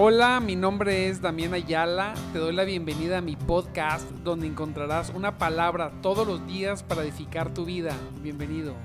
Hola, 0.00 0.38
mi 0.38 0.54
nombre 0.54 1.08
es 1.08 1.20
Damián 1.20 1.54
Ayala. 1.54 2.14
Te 2.32 2.38
doy 2.38 2.54
la 2.54 2.62
bienvenida 2.62 3.18
a 3.18 3.20
mi 3.20 3.34
podcast 3.34 4.08
donde 4.22 4.46
encontrarás 4.46 5.10
una 5.10 5.38
palabra 5.38 5.90
todos 6.02 6.24
los 6.24 6.46
días 6.46 6.84
para 6.84 7.02
edificar 7.02 7.52
tu 7.52 7.64
vida. 7.64 7.96
Bienvenido. 8.22 8.76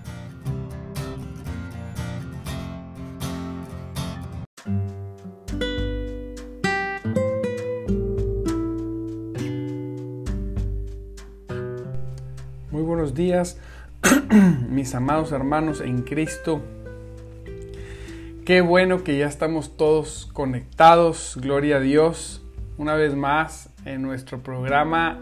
Muy 12.72 12.82
buenos 12.82 13.14
días, 13.14 13.60
mis 14.68 14.96
amados 14.96 15.32
hermanos 15.32 15.80
en 15.80 16.02
Cristo. 16.02 16.64
Qué 18.46 18.60
bueno 18.60 19.06
que 19.06 19.18
ya 19.18 19.28
estamos 19.28 19.78
todos 19.78 20.30
conectados, 20.34 21.38
gloria 21.40 21.78
a 21.78 21.80
Dios. 21.80 22.42
Una 22.78 22.94
vez 22.94 23.16
más 23.16 23.70
en 23.86 24.02
nuestro 24.02 24.44
programa 24.44 25.18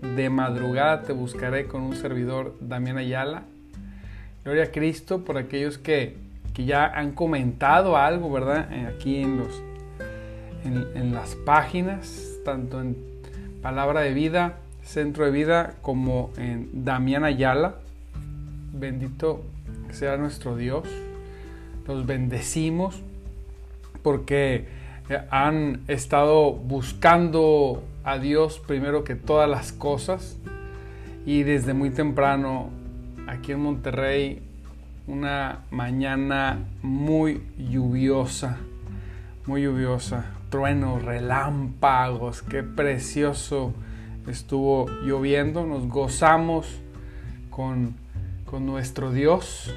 de 0.00 0.30
madrugada 0.30 1.02
te 1.02 1.12
buscaré 1.12 1.66
con 1.66 1.82
un 1.82 1.96
servidor 1.96 2.54
Damián 2.60 2.96
Ayala. 2.96 3.42
Gloria 4.44 4.64
a 4.64 4.70
Cristo 4.70 5.24
por 5.24 5.36
aquellos 5.36 5.78
que, 5.78 6.16
que 6.54 6.64
ya 6.64 6.86
han 6.86 7.10
comentado 7.10 7.96
algo, 7.96 8.30
¿verdad? 8.30 8.72
Eh, 8.72 8.86
aquí 8.86 9.16
en, 9.16 9.38
los, 9.38 9.60
en, 10.64 10.86
en 10.94 11.12
las 11.12 11.34
páginas, 11.34 12.36
tanto 12.44 12.80
en 12.80 12.96
Palabra 13.62 14.02
de 14.02 14.14
Vida, 14.14 14.58
Centro 14.84 15.24
de 15.24 15.32
Vida, 15.32 15.74
como 15.82 16.30
en 16.36 16.84
Damián 16.84 17.24
Ayala. 17.24 17.78
Bendito 18.72 19.42
sea 19.90 20.16
nuestro 20.16 20.56
Dios 20.56 20.86
los 21.90 22.06
bendecimos 22.06 23.00
porque 24.02 24.68
eh, 25.08 25.20
han 25.30 25.82
estado 25.88 26.52
buscando 26.52 27.82
a 28.04 28.18
Dios 28.18 28.60
primero 28.60 29.04
que 29.04 29.14
todas 29.14 29.48
las 29.48 29.72
cosas. 29.72 30.38
Y 31.26 31.42
desde 31.42 31.74
muy 31.74 31.90
temprano 31.90 32.70
aquí 33.26 33.52
en 33.52 33.60
Monterrey 33.60 34.42
una 35.06 35.64
mañana 35.70 36.64
muy 36.82 37.42
lluviosa, 37.58 38.58
muy 39.46 39.62
lluviosa, 39.62 40.26
truenos, 40.50 41.02
relámpagos, 41.02 42.42
qué 42.42 42.62
precioso 42.62 43.74
estuvo 44.28 44.86
lloviendo, 45.02 45.66
nos 45.66 45.88
gozamos 45.88 46.80
con, 47.50 47.96
con 48.46 48.66
nuestro 48.66 49.12
Dios, 49.12 49.74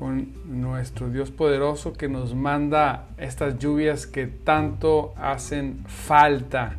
con 0.00 0.28
nuestro 0.46 1.10
Dios 1.10 1.30
poderoso 1.30 1.92
que 1.92 2.08
nos 2.08 2.34
manda 2.34 3.08
estas 3.18 3.58
lluvias 3.58 4.06
que 4.06 4.26
tanto 4.26 5.12
hacen 5.14 5.84
falta 5.86 6.76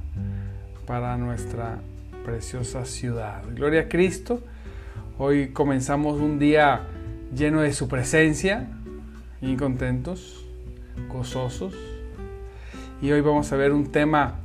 para 0.87 1.15
nuestra 1.17 1.77
preciosa 2.25 2.83
ciudad. 2.83 3.43
Gloria 3.53 3.81
a 3.81 3.87
Cristo. 3.89 4.41
Hoy 5.19 5.49
comenzamos 5.49 6.19
un 6.19 6.39
día 6.39 6.81
lleno 7.31 7.61
de 7.61 7.73
su 7.73 7.87
presencia 7.87 8.67
y 9.39 9.55
contentos, 9.55 10.43
gozosos. 11.07 11.75
Y 13.03 13.11
hoy 13.11 13.21
vamos 13.21 13.51
a 13.51 13.55
ver 13.55 13.71
un 13.71 13.91
tema 13.91 14.39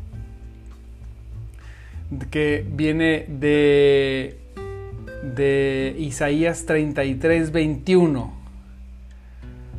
que 2.31 2.63
viene 2.71 3.25
de, 3.27 4.39
de 5.35 5.97
Isaías 5.99 6.67
33, 6.67 7.53
21 7.53 8.36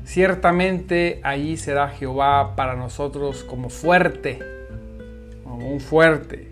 Ciertamente 0.08 1.19
allí 1.22 1.58
será 1.58 1.89
Jehová 1.89 2.55
para 2.55 2.77
nosotros 2.77 3.44
como 3.44 3.69
fuerte, 3.69 4.39
como 5.44 5.69
un 5.69 5.81
fuerte, 5.81 6.47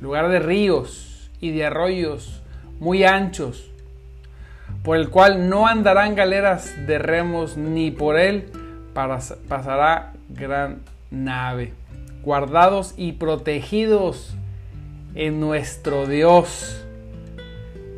lugar 0.00 0.28
de 0.30 0.40
ríos 0.40 1.30
y 1.40 1.52
de 1.52 1.66
arroyos 1.66 2.42
muy 2.80 3.04
anchos, 3.04 3.70
por 4.82 4.96
el 4.96 5.10
cual 5.10 5.48
no 5.48 5.68
andarán 5.68 6.16
galeras 6.16 6.74
de 6.88 6.98
remos, 6.98 7.56
ni 7.56 7.92
por 7.92 8.18
él 8.18 8.50
pasará 8.92 10.14
gran 10.28 10.80
nave, 11.12 11.74
guardados 12.24 12.94
y 12.96 13.12
protegidos 13.12 14.34
en 15.14 15.38
nuestro 15.38 16.08
Dios 16.08 16.81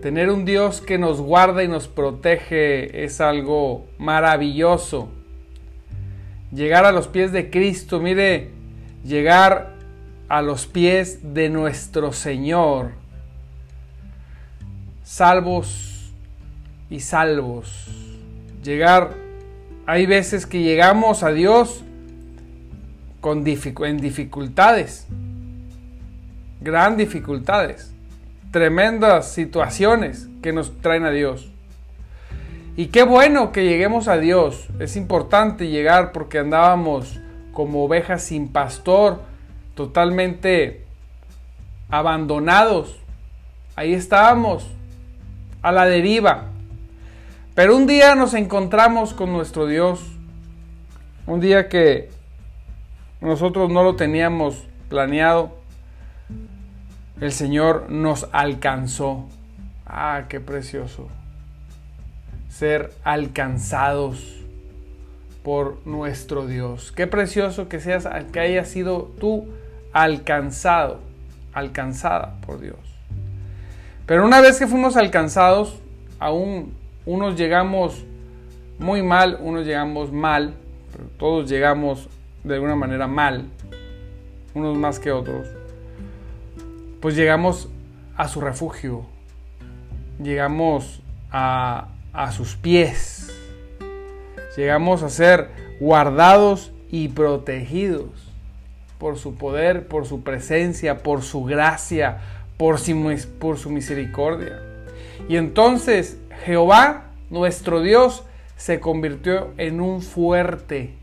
Tener 0.05 0.29
un 0.29 0.45
Dios 0.45 0.83
que 0.83 0.99
nos 0.99 1.19
guarda 1.19 1.65
y 1.65 1.69
nos 1.69 1.89
protege 1.89 3.07
es 3.07 3.23
algo 3.23 3.87
maravilloso. 3.97 5.09
Llegar 6.53 6.85
a 6.85 6.93
los 6.93 7.09
pies 7.09 7.33
de 7.33 7.49
Cristo, 7.49 8.01
mire, 8.01 8.51
llegar 9.03 9.73
a 10.29 10.43
los 10.43 10.67
pies 10.67 11.33
de 11.33 11.49
nuestro 11.49 12.13
Señor, 12.13 12.91
salvos 15.05 16.13
y 16.91 17.01
salvos. 17.01 17.89
Llegar, 18.63 19.15
hay 19.87 20.05
veces 20.05 20.45
que 20.45 20.61
llegamos 20.61 21.23
a 21.23 21.31
Dios 21.31 21.83
con 23.23 23.39
en 23.47 24.01
dificultades, 24.03 25.07
gran 26.61 26.99
dificultades 26.99 27.94
tremendas 28.55 29.33
situaciones 29.33 30.29
que 30.41 30.53
nos 30.53 30.81
traen 30.81 31.05
a 31.05 31.11
Dios. 31.11 31.51
Y 32.77 32.87
qué 32.87 33.03
bueno 33.03 33.51
que 33.51 33.65
lleguemos 33.65 34.07
a 34.07 34.17
Dios. 34.17 34.69
Es 34.79 34.95
importante 34.95 35.67
llegar 35.67 36.13
porque 36.13 36.39
andábamos 36.39 37.19
como 37.53 37.83
ovejas 37.83 38.23
sin 38.23 38.47
pastor, 38.47 39.23
totalmente 39.75 40.85
abandonados. 41.91 42.97
Ahí 43.75 43.93
estábamos, 43.93 44.71
a 45.61 45.73
la 45.73 45.87
deriva. 45.87 46.45
Pero 47.57 47.77
un 47.77 47.89
día 47.89 48.15
nos 48.15 48.35
encontramos 48.35 49.15
con 49.15 49.33
nuestro 49.33 49.67
Dios. 49.67 50.01
Un 51.27 51.41
día 51.41 51.69
que 51.69 52.09
nosotros 53.21 53.69
no 53.69 53.83
lo 53.83 53.97
teníamos 53.97 54.63
planeado 54.89 55.64
el 57.25 57.33
Señor 57.33 57.87
nos 57.89 58.29
alcanzó. 58.33 59.25
Ah, 59.87 60.25
qué 60.29 60.41
precioso. 60.41 61.09
Ser 62.51 62.93
alcanzados 63.03 64.43
por 65.43 65.79
nuestro 65.87 66.47
Dios. 66.47 66.93
Qué 66.93 67.07
precioso 67.07 67.67
que 67.67 67.81
seas 67.81 68.07
que 68.31 68.41
hayas 68.41 68.69
sido 68.69 69.11
tú 69.19 69.47
alcanzado, 69.95 71.01
alcanzada 71.55 72.35
por 72.45 72.61
Dios. 72.61 72.77
Pero 74.05 74.27
una 74.27 74.43
vez 74.43 74.59
que 74.59 74.67
fuimos 74.67 74.99
alcanzados, 74.99 75.79
aún 76.19 76.75
unos 77.07 77.37
llegamos 77.37 78.05
muy 78.79 79.03
mal, 79.03 79.39
unos 79.41 79.65
llegamos 79.65 80.13
mal, 80.13 80.53
pero 80.93 81.05
todos 81.19 81.49
llegamos 81.49 82.07
de 82.43 82.57
alguna 82.57 82.77
manera 82.77 83.07
mal, 83.07 83.47
unos 84.53 84.77
más 84.77 84.99
que 84.99 85.11
otros 85.11 85.64
pues 87.05 87.17
llegamos 87.17 87.69
a 88.17 88.29
su 88.29 88.41
refugio, 88.41 89.05
llegamos 90.23 91.03
a, 91.31 91.89
sus 92.35 92.57
pies, 92.57 93.31
llegamos 94.57 95.03
a 95.03 95.11
ser 95.11 95.51
guardados 95.81 96.73
y 96.91 97.09
protegidos 97.09 98.09
por 98.97 99.19
su 99.19 99.35
poder, 99.35 99.87
por 99.87 100.07
su 100.07 100.23
presencia, 100.23 101.03
por 101.03 101.21
su 101.21 101.45
gracia, 101.45 102.23
por 102.57 102.79
su, 102.79 103.27
por 103.39 103.59
su 103.59 103.69
misericordia. 103.69 104.63
Y 105.29 105.37
entonces 105.37 106.17
Jehová, 106.47 107.09
nuestro 107.29 107.83
Dios, 107.83 108.25
se 108.57 108.81
convirtió 108.81 109.51
en 109.59 109.83
un 109.83 110.01
fuerte, 110.01 110.95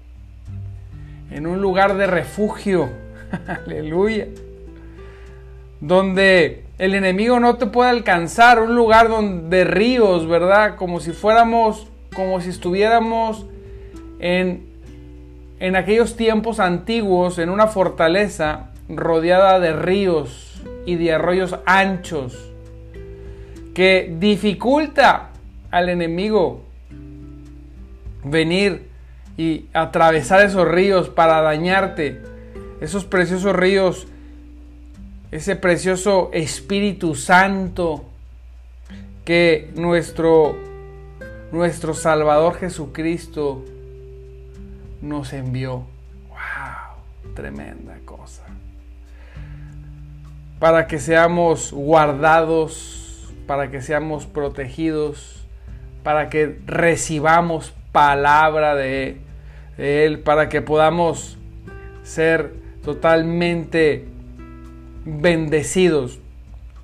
en 1.29 1.45
un 1.45 1.61
lugar 1.61 1.95
de 1.95 2.07
refugio. 2.07 2.89
Aleluya 3.67 4.25
donde 5.81 6.63
el 6.77 6.93
enemigo 6.93 7.39
no 7.39 7.57
te 7.57 7.65
puede 7.65 7.89
alcanzar, 7.89 8.61
un 8.61 8.75
lugar 8.75 9.09
donde 9.09 9.63
ríos, 9.65 10.27
¿verdad? 10.27 10.75
Como 10.77 10.99
si 10.99 11.11
fuéramos, 11.11 11.87
como 12.15 12.39
si 12.39 12.49
estuviéramos 12.49 13.47
en, 14.19 14.67
en 15.59 15.75
aquellos 15.75 16.15
tiempos 16.15 16.59
antiguos, 16.59 17.39
en 17.39 17.49
una 17.49 17.67
fortaleza 17.67 18.69
rodeada 18.87 19.59
de 19.59 19.73
ríos 19.73 20.61
y 20.85 20.95
de 20.95 21.13
arroyos 21.13 21.55
anchos, 21.65 22.51
que 23.73 24.15
dificulta 24.19 25.29
al 25.71 25.89
enemigo 25.89 26.61
venir 28.23 28.87
y 29.37 29.65
atravesar 29.73 30.45
esos 30.45 30.67
ríos 30.67 31.09
para 31.09 31.41
dañarte, 31.41 32.21
esos 32.81 33.05
preciosos 33.05 33.55
ríos 33.55 34.07
ese 35.31 35.55
precioso 35.55 36.29
Espíritu 36.33 37.15
Santo 37.15 38.05
que 39.23 39.71
nuestro, 39.75 40.57
nuestro 41.51 41.93
Salvador 41.93 42.55
Jesucristo 42.55 43.63
nos 45.01 45.31
envió. 45.33 45.85
¡Wow! 46.29 47.33
tremenda 47.33 47.97
cosa. 48.05 48.43
Para 50.59 50.87
que 50.87 50.99
seamos 50.99 51.71
guardados, 51.71 53.33
para 53.47 53.71
que 53.71 53.81
seamos 53.81 54.25
protegidos, 54.25 55.45
para 56.03 56.29
que 56.29 56.59
recibamos 56.65 57.73
palabra 57.91 58.75
de, 58.75 59.17
Él, 59.77 60.19
para 60.19 60.49
que 60.49 60.61
podamos 60.61 61.37
ser 62.03 62.53
totalmente 62.83 64.10
bendecidos. 65.05 66.19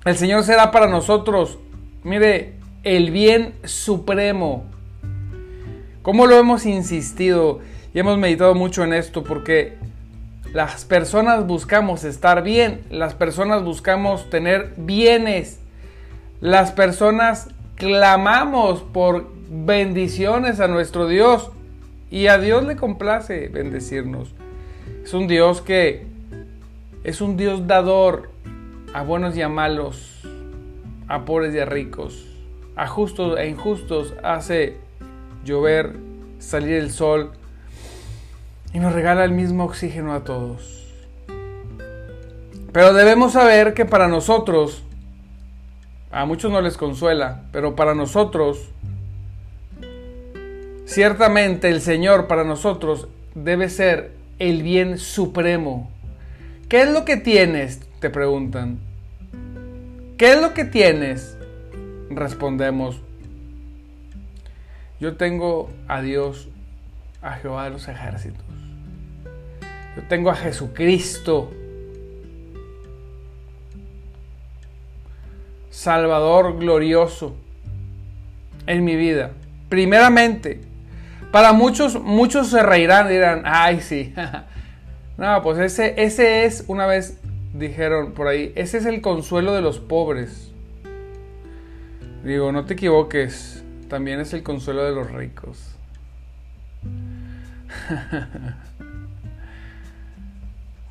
El 0.04 0.16
Señor 0.16 0.44
será 0.44 0.70
para 0.70 0.86
nosotros, 0.86 1.58
mire, 2.04 2.54
el 2.84 3.10
bien 3.10 3.54
supremo. 3.64 4.64
¿Cómo 6.02 6.26
lo 6.26 6.36
hemos 6.36 6.64
insistido 6.64 7.60
y 7.92 7.98
hemos 7.98 8.16
meditado 8.18 8.54
mucho 8.54 8.84
en 8.84 8.92
esto? 8.92 9.24
Porque 9.24 9.76
las 10.52 10.84
personas 10.84 11.46
buscamos 11.46 12.04
estar 12.04 12.42
bien, 12.42 12.80
las 12.90 13.14
personas 13.14 13.62
buscamos 13.62 14.30
tener 14.30 14.72
bienes, 14.76 15.60
las 16.40 16.72
personas 16.72 17.48
clamamos 17.74 18.80
por 18.80 19.30
bendiciones 19.50 20.60
a 20.60 20.68
nuestro 20.68 21.06
Dios 21.06 21.50
y 22.10 22.28
a 22.28 22.38
Dios 22.38 22.64
le 22.64 22.76
complace 22.76 23.48
bendecirnos. 23.48 24.34
Es 25.04 25.12
un 25.12 25.26
Dios 25.26 25.60
que 25.60 26.06
es 27.08 27.22
un 27.22 27.38
Dios 27.38 27.66
dador 27.66 28.28
a 28.92 29.02
buenos 29.02 29.34
y 29.34 29.40
a 29.40 29.48
malos, 29.48 30.20
a 31.08 31.24
pobres 31.24 31.54
y 31.54 31.58
a 31.58 31.64
ricos, 31.64 32.26
a 32.76 32.86
justos 32.86 33.38
e 33.38 33.48
injustos, 33.48 34.12
hace 34.22 34.76
llover, 35.42 35.96
salir 36.38 36.74
el 36.74 36.90
sol 36.90 37.30
y 38.74 38.78
nos 38.78 38.92
regala 38.92 39.24
el 39.24 39.32
mismo 39.32 39.64
oxígeno 39.64 40.12
a 40.12 40.22
todos. 40.24 40.86
Pero 42.72 42.92
debemos 42.92 43.32
saber 43.32 43.72
que 43.72 43.86
para 43.86 44.08
nosotros, 44.08 44.82
a 46.10 46.26
muchos 46.26 46.52
no 46.52 46.60
les 46.60 46.76
consuela, 46.76 47.44
pero 47.52 47.74
para 47.74 47.94
nosotros, 47.94 48.68
ciertamente 50.84 51.70
el 51.70 51.80
Señor 51.80 52.26
para 52.26 52.44
nosotros 52.44 53.08
debe 53.34 53.70
ser 53.70 54.12
el 54.38 54.62
bien 54.62 54.98
supremo. 54.98 55.90
¿Qué 56.68 56.82
es 56.82 56.90
lo 56.90 57.06
que 57.06 57.16
tienes? 57.16 57.80
Te 57.98 58.10
preguntan. 58.10 58.78
¿Qué 60.18 60.32
es 60.32 60.42
lo 60.42 60.52
que 60.52 60.66
tienes? 60.66 61.38
Respondemos. 62.10 63.00
Yo 65.00 65.16
tengo 65.16 65.70
a 65.86 66.02
Dios, 66.02 66.48
a 67.22 67.36
Jehová 67.36 67.64
de 67.64 67.70
los 67.70 67.88
ejércitos. 67.88 68.44
Yo 69.96 70.02
tengo 70.08 70.30
a 70.30 70.34
Jesucristo, 70.34 71.50
Salvador 75.70 76.58
glorioso 76.58 77.34
en 78.66 78.84
mi 78.84 78.94
vida. 78.94 79.30
Primeramente, 79.70 80.60
para 81.32 81.52
muchos, 81.52 81.98
muchos 81.98 82.48
se 82.48 82.62
reirán 82.62 83.06
y 83.06 83.14
dirán, 83.14 83.42
ay 83.46 83.80
sí. 83.80 84.12
no, 85.18 85.42
pues 85.42 85.58
ese, 85.58 86.00
ese 86.02 86.44
es, 86.44 86.64
una 86.68 86.86
vez 86.86 87.18
dijeron 87.52 88.12
por 88.12 88.28
ahí, 88.28 88.52
ese 88.54 88.78
es 88.78 88.86
el 88.86 89.00
consuelo 89.00 89.52
de 89.52 89.60
los 89.60 89.80
pobres. 89.80 90.52
Digo, 92.22 92.52
no 92.52 92.64
te 92.66 92.74
equivoques, 92.74 93.64
también 93.88 94.20
es 94.20 94.32
el 94.32 94.44
consuelo 94.44 94.84
de 94.84 94.92
los 94.92 95.10
ricos. 95.10 95.74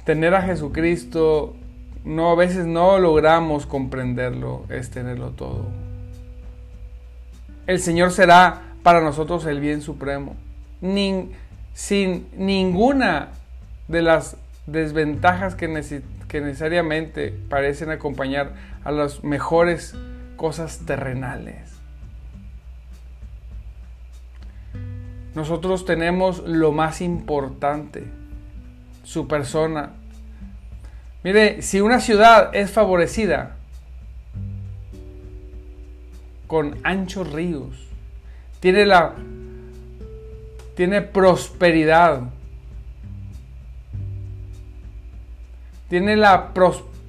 Tener 0.06 0.36
a 0.36 0.42
Jesucristo, 0.42 1.56
no, 2.04 2.32
a 2.32 2.36
veces 2.36 2.66
no 2.66 3.00
logramos 3.00 3.66
comprenderlo, 3.66 4.66
es 4.70 4.90
tenerlo 4.90 5.30
todo. 5.30 5.68
El 7.66 7.80
Señor 7.80 8.12
será 8.12 8.74
para 8.84 9.00
nosotros 9.00 9.46
el 9.46 9.62
bien 9.62 9.82
supremo. 9.82 10.36
sin 11.74 12.28
ninguna 12.36 13.30
de 13.88 14.02
las 14.02 14.38
desventajas 14.66 15.56
que, 15.56 16.02
que 16.28 16.42
necesariamente 16.42 17.34
parecen 17.50 17.90
acompañar 17.90 18.54
a 18.84 18.92
las 18.92 19.24
mejores 19.24 19.96
cosas 20.36 20.80
terrenales. 20.86 21.78
Nosotros 25.36 25.86
tenemos 25.86 26.40
lo 26.48 26.72
más 26.72 27.02
importante, 27.02 28.06
su 29.04 29.28
persona. 29.28 29.92
Mire, 31.24 31.62
si 31.62 31.80
una 31.80 32.00
ciudad 32.00 32.56
es 32.56 32.72
favorecida 32.72 33.56
con 36.48 36.78
anchos 36.84 37.32
ríos, 37.32 37.88
tiene 38.60 38.86
la 38.86 39.14
tiene 40.76 41.02
prosperidad. 41.02 42.22
Tiene 45.90 46.18
la, 46.18 46.52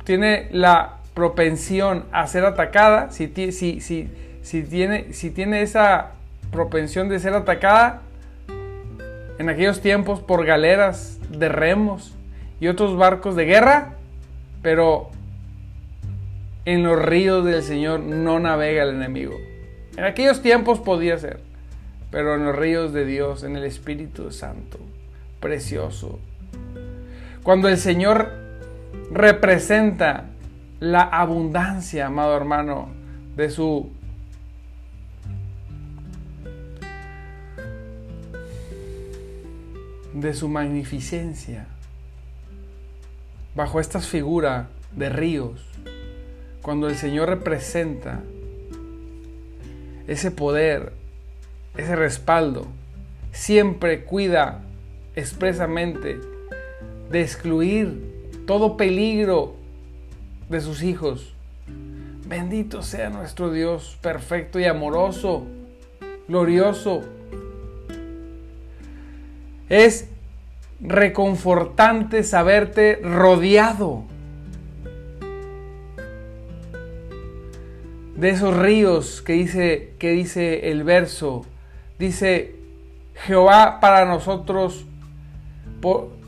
tiene 0.05 0.49
la 0.53 0.99
propensión 1.15 2.05
a 2.13 2.27
ser 2.27 2.45
atacada. 2.45 3.11
Si, 3.11 3.27
si, 3.53 3.81
si, 3.81 4.63
tiene, 4.63 5.13
si 5.13 5.31
tiene 5.31 5.63
esa 5.63 6.13
propensión 6.53 7.09
de 7.09 7.19
ser 7.19 7.35
atacada 7.35 8.03
en 9.39 9.49
aquellos 9.49 9.81
tiempos 9.81 10.21
por 10.21 10.45
galeras 10.45 11.19
de 11.31 11.49
remos 11.49 12.15
y 12.61 12.69
otros 12.69 12.97
barcos 12.97 13.37
de 13.37 13.45
guerra, 13.45 13.95
pero 14.63 15.11
en 16.65 16.83
los 16.83 17.01
ríos 17.01 17.45
del 17.45 17.63
Señor 17.63 18.01
no 18.01 18.39
navega 18.41 18.83
el 18.83 18.91
enemigo. 18.91 19.35
En 19.97 20.05
aquellos 20.05 20.43
tiempos 20.43 20.81
podía 20.81 21.19
ser, 21.19 21.41
pero 22.11 22.35
en 22.35 22.45
los 22.45 22.55
ríos 22.55 22.93
de 22.93 23.05
Dios, 23.05 23.43
en 23.43 23.57
el 23.57 23.65
Espíritu 23.65 24.31
Santo, 24.31 24.79
precioso. 25.41 26.19
Cuando 27.43 27.69
el 27.69 27.79
Señor 27.79 28.48
representa 29.11 30.27
la 30.81 31.03
abundancia, 31.03 32.07
amado 32.07 32.37
hermano, 32.37 32.89
de 33.37 33.51
su 33.51 33.91
de 40.15 40.35
su 40.35 40.49
magnificencia. 40.49 41.67
Bajo 43.55 43.81
esta 43.81 44.01
figura 44.01 44.69
de 44.93 45.09
ríos, 45.09 45.65
cuando 46.63 46.89
el 46.89 46.97
Señor 46.97 47.29
representa 47.29 48.23
ese 50.07 50.31
poder, 50.31 50.93
ese 51.77 51.95
respaldo, 51.95 52.67
siempre 53.33 54.05
cuida 54.05 54.63
expresamente 55.15 56.19
de 57.11 57.23
excluir 57.23 58.08
todo 58.49 58.79
peligro 58.79 59.57
de 60.49 60.63
sus 60.63 60.83
hijos. 60.83 61.35
Bendito 62.27 62.83
sea 62.83 63.11
nuestro 63.11 63.53
Dios 63.53 63.99
perfecto 64.01 64.59
y 64.59 64.65
amoroso, 64.65 65.45
glorioso. 66.29 67.03
Es 69.69 70.09
reconfortante 70.81 72.23
saberte 72.23 72.99
rodeado 73.03 74.05
de 78.17 78.31
esos 78.31 78.57
ríos 78.57 79.21
que 79.21 79.35
dice, 79.35 79.93
que 79.99 80.13
dice 80.13 80.71
el 80.71 80.85
verso. 80.85 81.45
Dice, 81.99 82.57
Jehová 83.27 83.79
para 83.79 84.07
nosotros, 84.07 84.87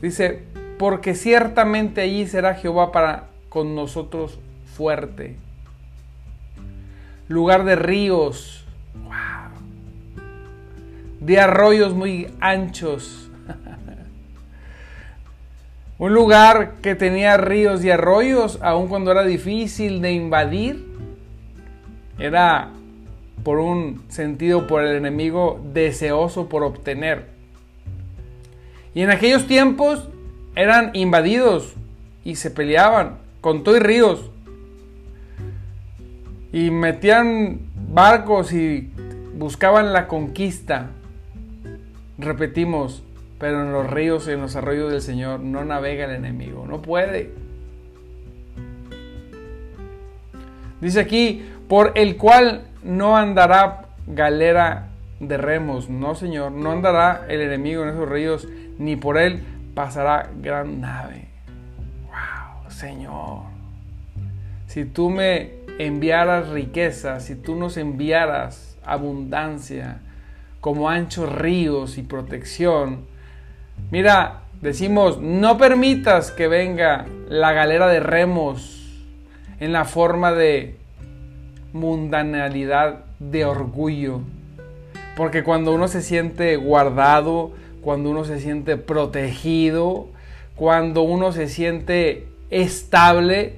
dice, 0.03 0.51
porque 0.81 1.13
ciertamente 1.13 2.01
allí 2.01 2.25
será 2.25 2.55
Jehová 2.55 2.91
para 2.91 3.27
con 3.49 3.75
nosotros 3.75 4.39
fuerte. 4.75 5.35
Lugar 7.27 7.65
de 7.65 7.75
ríos, 7.75 8.65
de 11.19 11.39
arroyos 11.39 11.93
muy 11.93 12.33
anchos. 12.39 13.29
Un 15.99 16.15
lugar 16.15 16.77
que 16.81 16.95
tenía 16.95 17.37
ríos 17.37 17.85
y 17.85 17.91
arroyos, 17.91 18.57
aun 18.63 18.87
cuando 18.87 19.11
era 19.11 19.23
difícil 19.23 20.01
de 20.01 20.13
invadir 20.13 20.83
era 22.17 22.71
por 23.43 23.59
un 23.59 24.03
sentido 24.09 24.65
por 24.65 24.83
el 24.83 24.95
enemigo 24.95 25.61
deseoso 25.75 26.49
por 26.49 26.63
obtener. 26.63 27.27
Y 28.95 29.03
en 29.03 29.11
aquellos 29.11 29.45
tiempos 29.45 30.07
eran 30.55 30.91
invadidos 30.93 31.73
y 32.23 32.35
se 32.35 32.51
peleaban 32.51 33.17
con 33.41 33.63
todo 33.63 33.77
y 33.77 33.79
ríos. 33.79 34.29
Y 36.53 36.69
metían 36.69 37.61
barcos 37.75 38.53
y 38.53 38.91
buscaban 39.35 39.93
la 39.93 40.07
conquista. 40.07 40.87
Repetimos, 42.17 43.03
pero 43.39 43.61
en 43.61 43.71
los 43.71 43.89
ríos 43.89 44.27
y 44.27 44.31
en 44.31 44.41
los 44.41 44.55
arroyos 44.55 44.91
del 44.91 45.01
Señor 45.01 45.39
no 45.39 45.63
navega 45.65 46.05
el 46.05 46.11
enemigo, 46.11 46.65
no 46.67 46.81
puede. 46.81 47.31
Dice 50.81 50.99
aquí, 50.99 51.45
por 51.67 51.93
el 51.95 52.17
cual 52.17 52.63
no 52.83 53.15
andará 53.15 53.85
galera 54.07 54.89
de 55.19 55.37
remos, 55.37 55.89
no 55.89 56.15
Señor, 56.15 56.51
no 56.51 56.71
andará 56.71 57.25
el 57.29 57.41
enemigo 57.41 57.83
en 57.83 57.89
esos 57.89 58.09
ríos, 58.09 58.47
ni 58.79 58.95
por 58.95 59.17
él 59.17 59.43
pasará 59.73 60.29
gran 60.41 60.81
nave. 60.81 61.27
Wow, 62.05 62.69
Señor. 62.71 63.41
Si 64.67 64.85
tú 64.85 65.09
me 65.09 65.51
enviaras 65.79 66.49
riqueza, 66.49 67.19
si 67.19 67.35
tú 67.35 67.55
nos 67.55 67.77
enviaras 67.77 68.77
abundancia, 68.85 69.99
como 70.59 70.89
anchos 70.89 71.31
ríos 71.33 71.97
y 71.97 72.03
protección, 72.03 73.11
Mira, 73.89 74.41
decimos, 74.61 75.19
no 75.19 75.57
permitas 75.57 76.31
que 76.31 76.47
venga 76.47 77.05
la 77.27 77.51
galera 77.51 77.87
de 77.87 77.99
remos 77.99 79.01
en 79.59 79.73
la 79.73 79.85
forma 79.85 80.31
de 80.31 80.77
mundanalidad, 81.73 83.05
de 83.19 83.45
orgullo. 83.45 84.21
Porque 85.17 85.43
cuando 85.43 85.73
uno 85.73 85.87
se 85.87 86.01
siente 86.01 86.55
guardado, 86.55 87.51
cuando 87.81 88.11
uno 88.11 88.23
se 88.23 88.39
siente 88.39 88.77
protegido, 88.77 90.09
cuando 90.55 91.01
uno 91.01 91.31
se 91.31 91.49
siente 91.49 92.27
estable, 92.49 93.55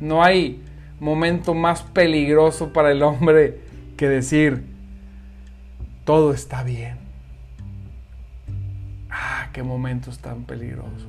no 0.00 0.22
hay 0.22 0.62
momento 1.00 1.54
más 1.54 1.82
peligroso 1.82 2.72
para 2.72 2.92
el 2.92 3.02
hombre 3.02 3.60
que 3.96 4.08
decir, 4.08 4.64
todo 6.04 6.32
está 6.32 6.62
bien. 6.62 6.96
Ah, 9.10 9.48
qué 9.52 9.62
momentos 9.62 10.18
tan 10.18 10.44
peligrosos. 10.44 11.06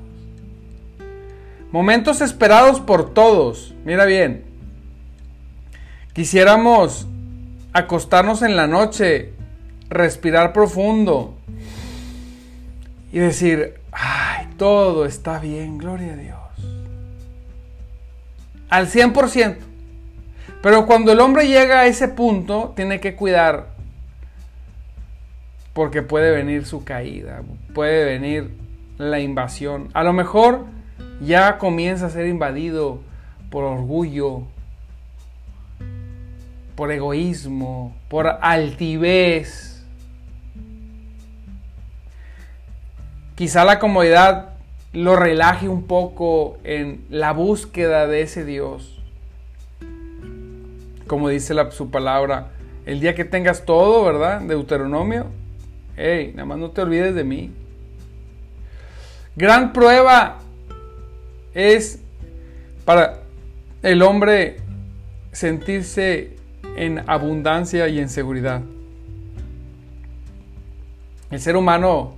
Momentos 1.71 2.21
esperados 2.21 2.79
por 2.79 3.13
todos. 3.13 3.73
Mira 3.83 4.05
bien. 4.05 4.43
Quisiéramos 6.13 7.07
acostarnos 7.73 8.43
en 8.43 8.55
la 8.55 8.67
noche, 8.67 9.33
respirar 9.89 10.53
profundo 10.53 11.35
y 13.13 13.19
decir, 13.19 13.75
ay, 13.91 14.47
todo 14.57 15.05
está 15.05 15.37
bien, 15.37 15.77
gloria 15.77 16.13
a 16.13 16.17
Dios. 16.17 16.39
Al 18.69 18.87
100%. 18.87 19.57
Pero 20.63 20.87
cuando 20.87 21.11
el 21.11 21.19
hombre 21.19 21.47
llega 21.47 21.81
a 21.81 21.85
ese 21.85 22.07
punto, 22.07 22.73
tiene 22.75 22.99
que 22.99 23.15
cuidar 23.15 23.67
porque 25.73 26.01
puede 26.01 26.31
venir 26.31 26.65
su 26.65 26.83
caída, 26.83 27.43
puede 27.75 28.03
venir 28.05 28.49
la 28.97 29.19
invasión. 29.19 29.89
A 29.93 30.03
lo 30.03 30.13
mejor 30.13 30.65
ya 31.21 31.59
comienza 31.59 32.07
a 32.07 32.09
ser 32.09 32.25
invadido 32.25 32.99
por 33.51 33.63
orgullo, 33.63 34.43
por 36.75 36.91
egoísmo, 36.91 37.95
por 38.09 38.39
altivez. 38.41 39.72
Quizá 43.35 43.65
la 43.65 43.79
comodidad 43.79 44.49
lo 44.93 45.15
relaje 45.15 45.67
un 45.67 45.83
poco 45.87 46.57
en 46.63 47.03
la 47.09 47.33
búsqueda 47.33 48.07
de 48.07 48.21
ese 48.21 48.45
Dios. 48.45 49.01
Como 51.07 51.29
dice 51.29 51.55
su 51.71 51.89
palabra, 51.89 52.51
el 52.85 52.99
día 52.99 53.15
que 53.15 53.25
tengas 53.25 53.65
todo, 53.65 54.03
¿verdad? 54.05 54.41
Deuteronomio, 54.41 55.27
Hey, 55.95 56.31
nada 56.35 56.45
más 56.45 56.57
no 56.57 56.71
te 56.71 56.81
olvides 56.81 57.13
de 57.13 57.23
mí. 57.23 57.51
Gran 59.35 59.73
prueba 59.73 60.39
es 61.53 61.99
para 62.83 63.19
el 63.83 64.01
hombre 64.01 64.57
sentirse 65.31 66.35
en 66.75 67.03
abundancia 67.07 67.87
y 67.89 67.99
en 67.99 68.09
seguridad. 68.09 68.61
El 71.29 71.39
ser 71.39 71.57
humano 71.57 72.15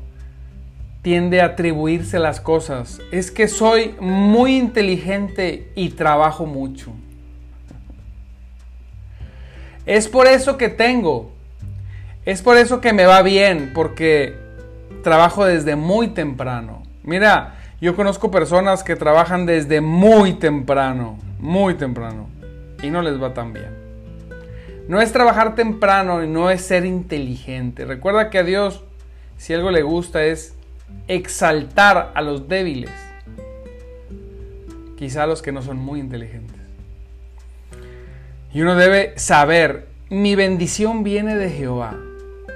tiende 1.06 1.40
a 1.40 1.46
atribuirse 1.46 2.18
las 2.18 2.42
cosas. 2.42 3.00
Es 3.12 3.30
que 3.30 3.48
soy 3.48 3.94
muy 4.00 4.58
inteligente 4.58 5.70
y 5.76 5.90
trabajo 5.90 6.48
mucho. 6.48 6.94
Es 9.86 10.08
por 10.08 10.26
eso 10.26 10.58
que 10.58 10.68
tengo. 10.68 11.32
Es 12.26 12.42
por 12.42 12.58
eso 12.58 12.82
que 12.82 12.92
me 12.92 13.06
va 13.06 13.22
bien, 13.22 13.72
porque 13.76 14.34
trabajo 15.04 15.46
desde 15.46 15.76
muy 15.76 16.08
temprano. 16.08 16.82
Mira, 17.04 17.54
yo 17.80 17.96
conozco 17.96 18.32
personas 18.32 18.84
que 18.84 18.96
trabajan 18.96 19.46
desde 19.46 19.82
muy 19.82 20.34
temprano, 20.34 21.20
muy 21.38 21.76
temprano, 21.76 22.30
y 22.82 22.90
no 22.90 23.04
les 23.04 23.22
va 23.22 23.32
tan 23.36 23.54
bien. 23.54 23.70
No 24.88 25.00
es 25.00 25.12
trabajar 25.12 25.54
temprano 25.54 26.24
y 26.24 26.28
no 26.28 26.50
es 26.50 26.62
ser 26.62 26.84
inteligente. 26.84 27.86
Recuerda 27.86 28.32
que 28.32 28.40
a 28.40 28.44
Dios, 28.44 28.84
si 29.38 29.54
algo 29.54 29.70
le 29.70 29.84
gusta, 29.84 30.24
es 30.26 30.56
exaltar 31.08 32.12
a 32.16 32.22
los 32.22 32.48
débiles, 32.48 32.92
quizá 34.98 35.24
a 35.24 35.28
los 35.28 35.42
que 35.42 35.52
no 35.52 35.62
son 35.62 35.78
muy 35.78 36.00
inteligentes. 36.00 36.60
Y 38.54 38.62
uno 38.62 38.76
debe 38.76 39.14
saber, 39.18 39.88
mi 40.10 40.36
bendición 40.36 41.04
viene 41.04 41.36
de 41.36 41.50
Jehová. 41.50 41.96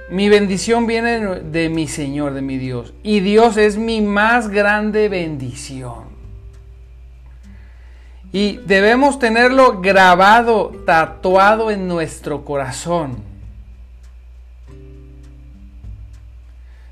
Mi 0.10 0.27
bendición 0.29 0.88
viene 0.88 1.19
de 1.41 1.69
mi 1.69 1.88
Señor, 1.88 2.34
de 2.34 2.41
mi 2.41 2.58
Dios. 2.58 2.93
Y 3.03 3.19
Dios 3.19 3.58
es 3.58 3.77
mi 3.77 4.01
más 4.01 4.50
grande 4.50 5.10
bendición. 5.10 6.05
Y 8.31 8.58
debemos 8.65 9.19
tenerlo 9.19 9.81
grabado, 9.81 10.72
tatuado 10.86 11.69
en 11.69 11.88
nuestro 11.88 12.46
corazón. 12.46 13.28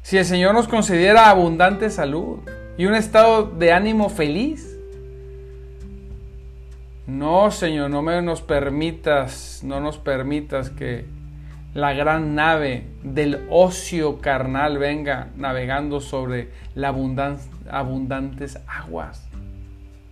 Si 0.07 0.17
el 0.17 0.23
Señor 0.23 0.53
nos 0.53 0.69
concediera 0.69 1.29
abundante 1.29 1.89
salud 1.89 2.39
y 2.77 2.85
un 2.85 2.95
estado 2.95 3.43
de 3.43 3.73
ánimo 3.73 4.07
feliz, 4.07 4.79
no, 7.05 7.51
Señor, 7.51 7.89
no 7.89 8.01
me 8.01 8.21
nos 8.21 8.41
permitas, 8.41 9.59
no 9.65 9.81
nos 9.81 9.97
permitas 9.97 10.69
que 10.69 11.03
la 11.73 11.91
gran 11.91 12.35
nave 12.35 12.85
del 13.03 13.45
ocio 13.49 14.21
carnal 14.21 14.77
venga 14.77 15.27
navegando 15.35 15.99
sobre 15.99 16.51
las 16.73 16.95
abundantes 17.69 18.59
aguas. 18.65 19.27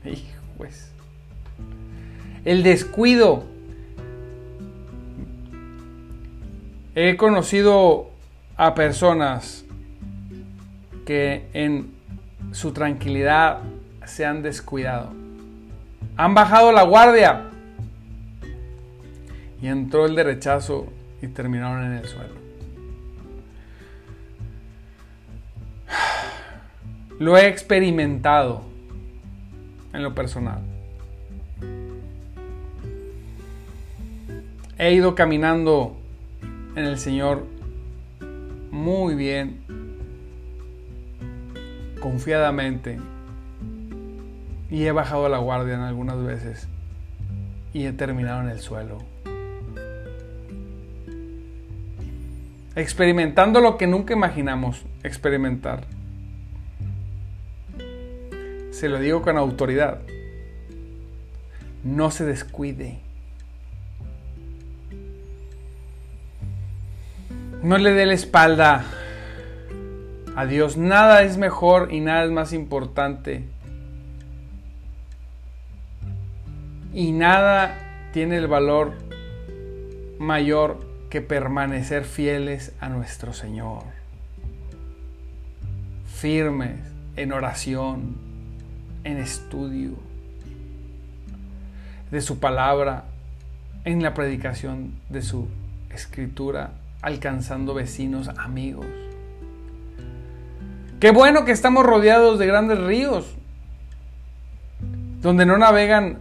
Hijos. 0.04 0.92
El 2.44 2.64
descuido. 2.64 3.46
He 6.96 7.16
conocido 7.16 8.10
a 8.58 8.76
personas 8.76 9.65
que 11.06 11.48
en 11.54 11.94
su 12.52 12.74
tranquilidad 12.74 13.60
se 14.06 14.26
han 14.26 14.42
descuidado. 14.42 15.14
Han 16.18 16.34
bajado 16.34 16.72
la 16.72 16.84
guardia. 16.84 17.50
Y 19.62 19.68
entró 19.68 20.06
el 20.06 20.16
derechazo 20.16 20.88
y 21.22 21.28
terminaron 21.28 21.86
en 21.86 21.94
el 21.94 22.06
suelo. 22.06 22.36
Lo 27.20 27.38
he 27.38 27.48
experimentado 27.48 28.64
en 29.94 30.04
lo 30.04 30.14
personal. 30.14 30.60
He 34.78 34.94
ido 34.94 35.16
caminando 35.16 35.96
en 36.76 36.84
el 36.84 37.00
Señor 37.00 37.46
muy 38.72 39.16
bien, 39.16 39.62
confiadamente, 42.06 43.00
y 44.70 44.86
he 44.86 44.92
bajado 44.92 45.28
la 45.28 45.40
guardia 45.40 45.74
en 45.74 45.80
algunas 45.80 46.24
veces 46.24 46.68
y 47.74 47.88
he 47.88 47.94
terminado 47.94 48.42
en 48.42 48.50
el 48.50 48.60
suelo. 48.60 49.00
experimentando 52.76 53.60
lo 53.60 53.78
que 53.78 53.88
nunca 53.88 54.14
imaginamos 54.14 54.84
experimentar. 55.02 55.86
Se 58.70 58.88
lo 58.88 59.00
digo 59.00 59.24
con 59.24 59.38
autoridad. 59.38 60.02
No 61.84 62.12
se 62.12 62.24
descuide. 62.26 63.00
No 67.64 67.80
le 67.80 67.94
dé 67.94 68.06
la 68.06 68.14
espalda 68.14 68.86
a 70.36 70.46
Dios. 70.46 70.78
Nada 70.78 71.24
es 71.24 71.38
mejor 71.38 71.94
y 71.94 72.02
nada 72.02 72.24
es 72.24 72.32
más 72.32 72.54
importante. 72.54 73.44
Y 76.94 77.12
nada 77.12 77.78
tiene 78.14 78.38
el 78.38 78.48
valor 78.48 78.94
mayor 80.20 80.96
permanecer 81.22 82.06
fieles 82.06 82.74
a 82.80 82.90
nuestro 82.90 83.34
Señor. 83.34 83.84
firmes 86.08 86.80
en 87.18 87.34
oración, 87.34 88.16
en 89.04 89.18
estudio 89.18 89.92
de 92.10 92.22
su 92.22 92.40
palabra, 92.40 93.04
en 93.84 94.02
la 94.02 94.14
predicación 94.14 94.94
de 95.10 95.22
su 95.22 95.50
escritura, 95.90 96.72
alcanzando 97.02 97.74
vecinos, 97.74 98.30
amigos. 98.38 98.86
Qué 101.00 101.12
bueno 101.12 101.44
que 101.44 101.52
estamos 101.52 101.86
rodeados 101.86 102.40
de 102.40 102.48
grandes 102.48 102.80
ríos, 102.80 103.36
donde 105.22 105.46
no 105.46 105.58
navegan 105.58 106.20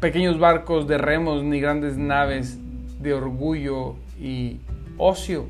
pequeños 0.00 0.40
barcos 0.40 0.88
de 0.88 0.98
remos 0.98 1.44
ni 1.44 1.60
grandes 1.60 1.96
naves 1.96 2.58
de 3.00 3.14
orgullo 3.14 3.94
y 4.20 4.58
ocio. 4.98 5.46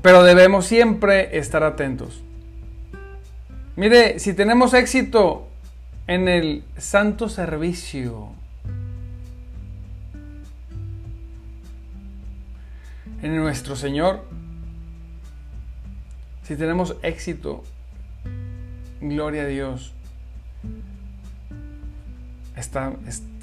Pero 0.00 0.22
debemos 0.22 0.64
siempre 0.64 1.36
estar 1.38 1.64
atentos. 1.64 2.22
Mire, 3.74 4.20
si 4.20 4.34
tenemos 4.34 4.74
éxito 4.74 5.48
en 6.06 6.28
el 6.28 6.62
santo 6.76 7.28
servicio, 7.28 8.28
en 13.22 13.36
nuestro 13.36 13.74
Señor, 13.74 14.22
si 16.48 16.56
tenemos 16.56 16.96
éxito, 17.02 17.62
gloria 19.02 19.42
a 19.42 19.46
Dios, 19.46 19.92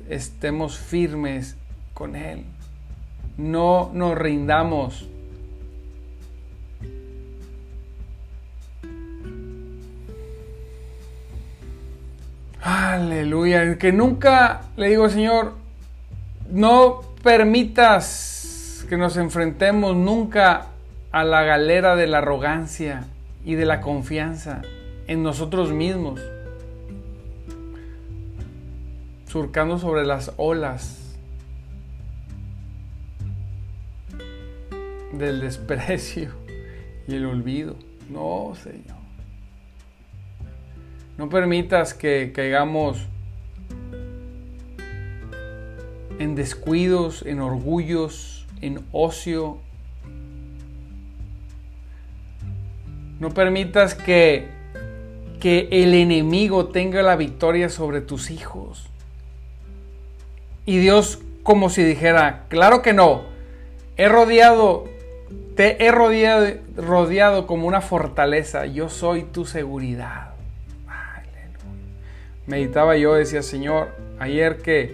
estemos 0.10 0.80
firmes 0.80 1.56
con 1.94 2.16
Él. 2.16 2.46
No 3.38 3.92
nos 3.94 4.18
rindamos. 4.18 5.08
Aleluya. 12.60 13.78
Que 13.78 13.92
nunca 13.92 14.64
le 14.78 14.90
digo, 14.90 15.10
Señor, 15.10 15.54
no 16.50 17.02
permitas 17.22 18.84
que 18.90 18.98
nos 18.98 19.16
enfrentemos 19.16 19.96
nunca 19.96 20.70
a 21.16 21.24
la 21.24 21.44
galera 21.44 21.96
de 21.96 22.08
la 22.08 22.18
arrogancia 22.18 23.06
y 23.46 23.56
de 23.56 23.64
la 23.64 23.80
confianza 23.80 24.64
en 25.08 25.24
nosotros 25.24 25.72
mismos, 25.72 26.20
surcando 29.26 29.78
sobre 29.78 30.06
las 30.06 30.34
olas 30.36 31.16
del 35.14 35.40
desprecio 35.40 36.34
y 37.08 37.16
el 37.16 37.28
olvido. 37.28 37.78
No, 38.10 38.52
Señor. 38.62 38.98
No 41.18 41.30
permitas 41.30 41.94
que 41.94 42.34
caigamos 42.36 42.98
en 46.20 46.36
descuidos, 46.36 47.26
en 47.26 47.40
orgullos, 47.40 48.46
en 48.60 48.84
ocio, 48.92 49.62
No 53.26 53.32
permitas 53.32 53.96
que, 53.96 54.46
que 55.40 55.68
el 55.72 55.96
enemigo 55.96 56.68
tenga 56.68 57.02
la 57.02 57.16
victoria 57.16 57.70
sobre 57.70 58.02
tus 58.02 58.30
hijos. 58.30 58.88
Y 60.68 60.78
Dios 60.78 61.18
como 61.42 61.72
si 61.72 61.84
dijera, 61.84 62.44
claro 62.50 62.84
que 62.84 62.94
no, 62.94 63.24
he 63.98 64.08
rodeado, 64.10 64.86
te 65.56 65.84
he 65.84 65.92
rodeado, 65.92 66.54
rodeado 66.76 67.48
como 67.48 67.68
una 67.68 67.82
fortaleza, 67.82 68.68
yo 68.68 68.90
soy 68.90 69.24
tu 69.24 69.48
seguridad. 69.48 70.36
Meditaba 72.46 72.96
yo, 72.96 73.16
decía, 73.16 73.42
Señor, 73.42 73.88
ayer 74.20 74.58
que 74.58 74.94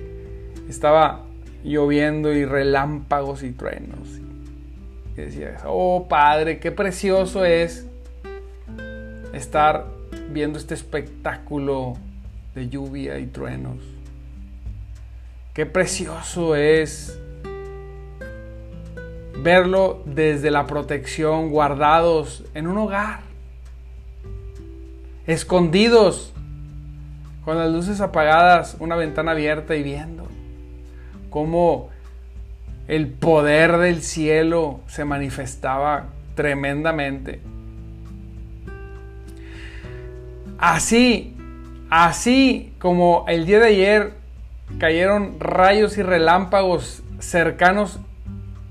estaba 0.69 1.25
lloviendo 1.65 2.31
y 2.31 2.45
relámpagos 2.45 3.43
y 3.43 3.51
truenos. 3.51 4.21
Y 5.17 5.21
decía, 5.21 5.57
oh 5.65 6.07
Padre, 6.07 6.59
qué 6.59 6.71
precioso 6.71 7.43
es 7.43 7.90
estar 9.33 9.87
viendo 10.29 10.57
este 10.57 10.73
espectáculo 10.73 11.93
de 12.55 12.69
lluvia 12.69 13.19
y 13.19 13.27
truenos. 13.27 13.77
Qué 15.53 15.65
precioso 15.65 16.55
es 16.55 17.19
verlo 19.43 20.01
desde 20.05 20.51
la 20.51 20.67
protección, 20.67 21.49
guardados 21.49 22.43
en 22.53 22.67
un 22.67 22.77
hogar, 22.77 23.21
escondidos, 25.25 26.33
con 27.43 27.57
las 27.57 27.71
luces 27.71 28.01
apagadas, 28.01 28.77
una 28.79 28.95
ventana 28.95 29.31
abierta 29.31 29.75
y 29.75 29.83
viendo 29.83 30.27
cómo 31.31 31.89
el 32.87 33.07
poder 33.07 33.77
del 33.77 34.03
cielo 34.03 34.81
se 34.87 35.05
manifestaba 35.05 36.09
tremendamente. 36.35 37.41
Así, 40.61 41.35
así 41.89 42.71
como 42.77 43.25
el 43.27 43.47
día 43.47 43.59
de 43.59 43.69
ayer 43.69 44.13
cayeron 44.77 45.39
rayos 45.39 45.97
y 45.97 46.03
relámpagos 46.03 47.01
cercanos 47.17 47.99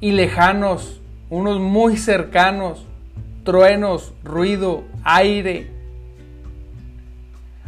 y 0.00 0.12
lejanos, 0.12 1.00
unos 1.30 1.58
muy 1.58 1.96
cercanos, 1.96 2.86
truenos, 3.42 4.14
ruido, 4.22 4.84
aire, 5.02 5.68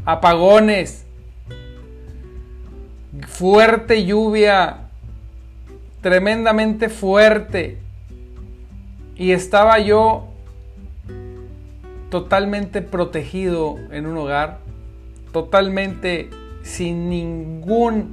apagones, 0.05 1.05
fuerte 3.27 4.05
lluvia, 4.05 4.89
tremendamente 6.01 6.89
fuerte. 6.89 7.79
Y 9.17 9.33
estaba 9.33 9.81
yo 9.81 10.32
totalmente 12.13 12.83
protegido 12.83 13.79
en 13.91 14.05
un 14.05 14.19
hogar, 14.19 14.59
totalmente 15.33 16.29
sin 16.63 17.09
ninguna 17.09 18.05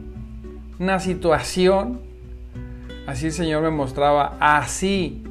situación. 1.01 1.99
Así 3.07 3.25
el 3.25 3.33
Señor 3.33 3.61
me 3.61 3.71
mostraba, 3.71 4.37
así 4.39 5.21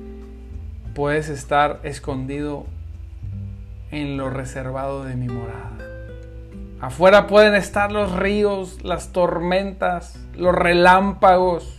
puedes 0.95 1.31
estar 1.31 1.81
escondido 1.83 2.67
en 3.91 4.19
lo 4.19 4.29
reservado 4.29 5.03
de 5.03 5.17
mi 5.17 5.29
morada. 5.29 5.79
Afuera 6.83 7.27
pueden 7.27 7.55
estar 7.55 7.91
los 7.91 8.13
ríos, 8.13 8.85
las 8.85 9.13
tormentas, 9.13 10.23
los 10.37 10.55
relámpagos, 10.55 11.78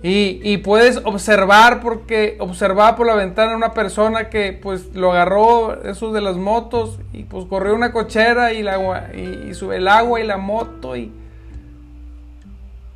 Y, 0.00 0.58
puedes 0.58 0.98
observar 0.98 1.80
porque 1.80 2.36
observaba 2.38 2.94
por 2.94 3.06
la 3.06 3.16
ventana 3.16 3.56
una 3.56 3.74
persona 3.74 4.28
que 4.28 4.52
pues 4.52 4.94
lo 4.94 5.10
agarró 5.10 5.82
eso 5.82 6.12
de 6.12 6.20
las 6.20 6.36
motos 6.36 7.00
y 7.12 7.24
pues 7.24 7.46
corrió 7.46 7.74
una 7.74 7.90
cochera 7.90 8.52
y, 8.52 8.62
la, 8.62 9.10
y, 9.12 9.54
sube 9.54 9.76
el 9.78 9.88
agua 9.88 10.20
y 10.20 10.24
la 10.24 10.36
moto 10.36 10.96
y, 10.96 11.10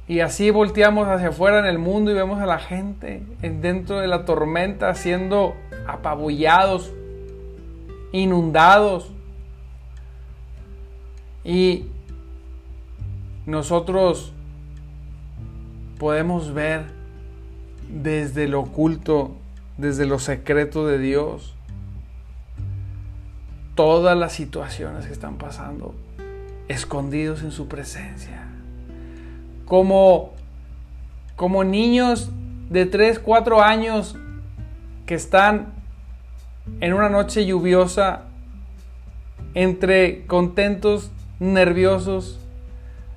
y 0.07 0.21
así 0.21 0.51
volteamos 0.51 1.09
hacia 1.09 1.29
afuera 1.29 1.59
en 1.59 1.67
el 1.67 1.81
mundo 1.81 2.13
y 2.13 2.15
vemos 2.15 2.41
a 2.41 2.47
la 2.47 2.61
gente 2.61 3.25
dentro 3.41 3.99
de 3.99 4.07
la 4.07 4.25
tormenta 4.25 4.95
siendo 4.95 5.57
apabullados, 5.89 6.93
inundados. 8.13 9.11
Y 11.45 11.87
nosotros 13.47 14.33
podemos 16.03 16.53
ver 16.53 16.87
desde 17.89 18.49
lo 18.49 18.63
oculto, 18.63 19.37
desde 19.79 20.05
lo 20.05 20.19
secreto 20.19 20.85
de 20.85 20.99
Dios, 20.99 21.55
todas 23.77 24.19
las 24.19 24.33
situaciones 24.33 25.07
que 25.07 25.13
están 25.13 25.39
pasando, 25.39 25.95
escondidos 26.67 27.45
en 27.45 27.53
su 27.53 27.69
presencia. 27.69 28.49
Como, 29.65 30.33
como 31.37 31.63
niños 31.63 32.31
de 32.69 32.85
3, 32.85 33.21
4 33.21 33.63
años 33.63 34.17
que 35.07 35.15
están 35.15 35.73
en 36.81 36.95
una 36.95 37.11
noche 37.11 37.47
lluviosa, 37.47 38.25
entre 39.55 40.27
contentos, 40.27 41.13
nerviosos, 41.39 42.41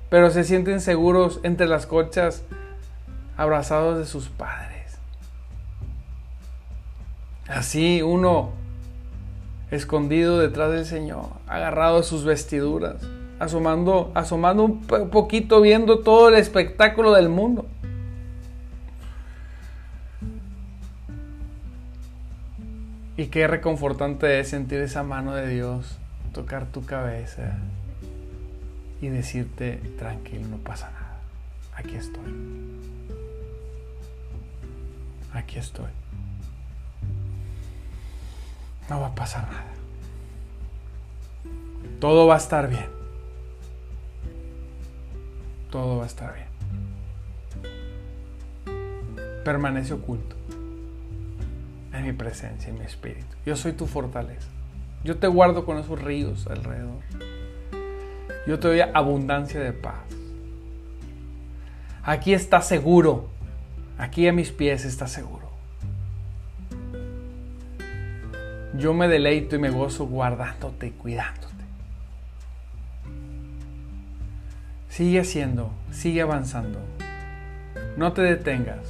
pero 0.08 0.30
se 0.30 0.44
sienten 0.44 0.80
seguros 0.80 1.40
entre 1.42 1.66
las 1.66 1.86
cochas 1.86 2.44
abrazados 3.36 3.98
de 3.98 4.06
sus 4.06 4.28
padres. 4.28 4.98
Así 7.48 8.02
uno 8.02 8.52
escondido 9.70 10.38
detrás 10.38 10.72
del 10.72 10.86
Señor, 10.86 11.26
agarrado 11.46 11.98
a 11.98 12.02
sus 12.02 12.24
vestiduras, 12.24 12.96
asomando, 13.38 14.10
asomando 14.14 14.64
un 14.64 14.80
poquito 15.10 15.60
viendo 15.60 16.00
todo 16.00 16.28
el 16.28 16.34
espectáculo 16.36 17.12
del 17.12 17.28
mundo. 17.28 17.66
Y 23.16 23.26
qué 23.26 23.46
reconfortante 23.46 24.40
es 24.40 24.48
sentir 24.48 24.80
esa 24.80 25.02
mano 25.02 25.34
de 25.34 25.48
Dios 25.48 25.98
tocar 26.36 26.66
tu 26.66 26.84
cabeza 26.84 27.56
y 29.00 29.08
decirte, 29.08 29.80
tranquilo, 29.98 30.48
no 30.48 30.58
pasa 30.58 30.90
nada. 30.90 31.18
Aquí 31.74 31.96
estoy. 31.96 32.75
Aquí 35.36 35.58
estoy. 35.58 35.90
No 38.88 39.00
va 39.00 39.08
a 39.08 39.14
pasar 39.14 39.46
nada. 39.48 39.74
Todo 42.00 42.26
va 42.26 42.34
a 42.34 42.38
estar 42.38 42.68
bien. 42.70 42.86
Todo 45.70 45.98
va 45.98 46.04
a 46.04 46.06
estar 46.06 46.34
bien. 46.34 46.46
Permanece 49.44 49.92
oculto 49.92 50.36
en 51.92 52.04
mi 52.04 52.12
presencia, 52.12 52.70
en 52.70 52.78
mi 52.78 52.84
espíritu. 52.86 53.36
Yo 53.44 53.56
soy 53.56 53.72
tu 53.72 53.86
fortaleza. 53.86 54.48
Yo 55.04 55.18
te 55.18 55.26
guardo 55.26 55.66
con 55.66 55.76
esos 55.78 56.00
ríos 56.00 56.46
alrededor. 56.46 57.02
Yo 58.46 58.58
te 58.58 58.68
doy 58.68 58.80
abundancia 58.80 59.60
de 59.60 59.74
paz. 59.74 60.00
Aquí 62.02 62.32
está 62.32 62.62
seguro. 62.62 63.35
Aquí 63.98 64.28
a 64.28 64.32
mis 64.32 64.52
pies 64.52 64.84
está 64.84 65.06
seguro. 65.06 65.50
Yo 68.76 68.92
me 68.92 69.08
deleito 69.08 69.56
y 69.56 69.58
me 69.58 69.70
gozo 69.70 70.06
guardándote 70.06 70.88
y 70.88 70.90
cuidándote. 70.90 71.46
Sigue 74.88 75.20
haciendo, 75.20 75.70
sigue 75.90 76.22
avanzando. 76.22 76.78
No 77.96 78.12
te 78.12 78.22
detengas. 78.22 78.88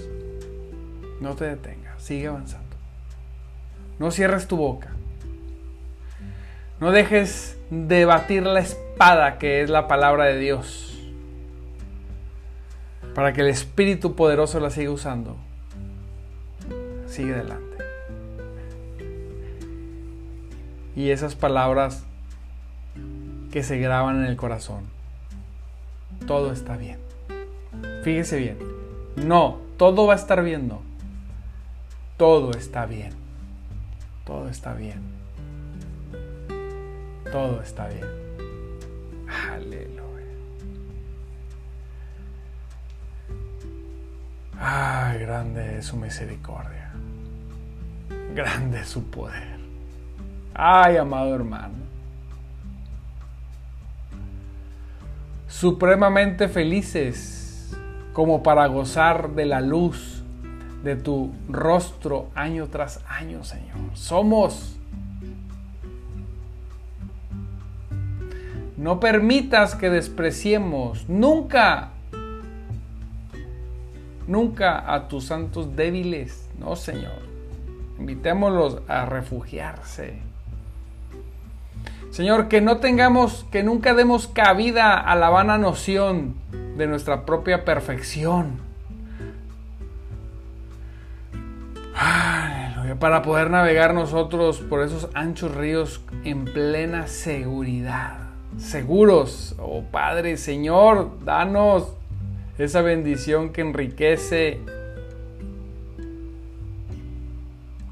No 1.20 1.34
te 1.34 1.46
detengas, 1.46 2.02
sigue 2.02 2.26
avanzando. 2.26 2.76
No 3.98 4.10
cierres 4.10 4.48
tu 4.48 4.56
boca. 4.56 4.90
No 6.80 6.90
dejes 6.90 7.56
de 7.70 8.04
batir 8.04 8.42
la 8.42 8.60
espada 8.60 9.38
que 9.38 9.62
es 9.62 9.70
la 9.70 9.88
palabra 9.88 10.24
de 10.24 10.38
Dios. 10.38 10.95
Para 13.16 13.32
que 13.32 13.40
el 13.40 13.48
Espíritu 13.48 14.14
poderoso 14.14 14.60
la 14.60 14.70
siga 14.70 14.92
usando. 14.92 15.36
Sigue 17.08 17.34
adelante. 17.34 17.78
Y 20.94 21.10
esas 21.10 21.34
palabras 21.34 22.04
que 23.50 23.64
se 23.64 23.78
graban 23.78 24.18
en 24.18 24.26
el 24.26 24.36
corazón. 24.36 24.84
Todo 26.28 26.52
está 26.52 26.76
bien. 26.76 27.00
Fíjese 28.04 28.38
bien. 28.38 28.58
No, 29.16 29.58
todo 29.76 30.06
va 30.06 30.12
a 30.12 30.16
estar 30.16 30.44
bien, 30.44 30.68
no. 30.68 30.80
Todo 32.16 32.52
está 32.52 32.86
bien. 32.86 33.12
Todo 34.24 34.48
está 34.48 34.74
bien 34.74 35.16
todo 37.36 37.60
está 37.60 37.88
bien. 37.88 38.25
Ay, 44.68 45.20
grande 45.20 45.78
es 45.78 45.86
su 45.86 45.96
misericordia. 45.96 46.90
Grande 48.34 48.80
es 48.80 48.88
su 48.88 49.08
poder. 49.08 49.60
Ay, 50.54 50.96
amado 50.96 51.32
hermano. 51.36 51.76
Supremamente 55.46 56.48
felices 56.48 57.76
como 58.12 58.42
para 58.42 58.66
gozar 58.66 59.30
de 59.30 59.46
la 59.46 59.60
luz 59.60 60.24
de 60.82 60.96
tu 60.96 61.32
rostro 61.48 62.30
año 62.34 62.66
tras 62.66 63.04
año, 63.08 63.44
Señor. 63.44 63.76
Somos 63.94 64.76
No 68.76 69.00
permitas 69.00 69.74
que 69.74 69.90
despreciemos 69.90 71.08
nunca, 71.08 71.90
nunca 74.26 74.92
a 74.92 75.08
tus 75.08 75.24
santos 75.24 75.76
débiles. 75.76 76.48
No, 76.58 76.76
Señor. 76.76 77.22
Invitémoslos 77.98 78.82
a 78.88 79.06
refugiarse. 79.06 80.18
Señor, 82.10 82.48
que 82.48 82.60
no 82.60 82.78
tengamos, 82.78 83.46
que 83.50 83.62
nunca 83.62 83.94
demos 83.94 84.26
cabida 84.28 84.98
a 84.98 85.14
la 85.16 85.28
vana 85.28 85.58
noción 85.58 86.34
de 86.76 86.86
nuestra 86.86 87.26
propia 87.26 87.64
perfección. 87.64 88.64
Para 93.00 93.20
poder 93.22 93.50
navegar 93.50 93.92
nosotros 93.92 94.60
por 94.60 94.82
esos 94.82 95.08
anchos 95.12 95.54
ríos 95.54 96.00
en 96.24 96.46
plena 96.46 97.06
seguridad 97.06 98.26
seguros. 98.58 99.54
Oh 99.58 99.82
Padre, 99.82 100.36
Señor, 100.36 101.24
danos 101.24 101.92
esa 102.58 102.82
bendición 102.82 103.52
que 103.52 103.60
enriquece, 103.60 104.60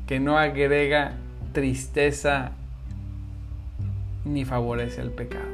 que 0.07 0.21
no 0.21 0.39
agrega 0.39 1.17
tristeza 1.53 2.53
ni 4.25 4.45
favorece 4.45 5.01
el 5.01 5.11
pecado. 5.11 5.45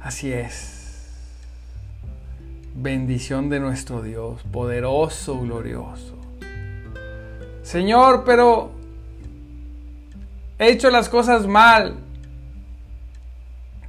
Así 0.00 0.32
es. 0.32 0.74
Bendición 2.74 3.48
de 3.48 3.60
nuestro 3.60 4.02
Dios, 4.02 4.42
poderoso, 4.52 5.40
glorioso. 5.40 6.16
Señor, 7.62 8.24
pero 8.24 8.78
He 10.58 10.72
hecho 10.72 10.90
las 10.90 11.08
cosas 11.08 11.46
mal, 11.46 11.94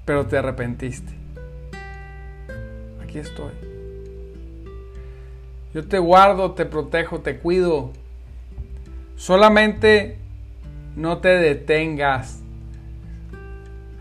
pero 0.05 0.27
te 0.27 0.37
arrepentiste. 0.37 1.18
Aquí 3.09 3.17
estoy. 3.17 3.53
Yo 5.73 5.87
te 5.87 5.97
guardo, 5.97 6.51
te 6.51 6.67
protejo, 6.67 7.21
te 7.21 7.39
cuido. 7.39 7.91
Solamente 9.15 10.19
no 10.95 11.17
te 11.17 11.29
detengas. 11.29 12.43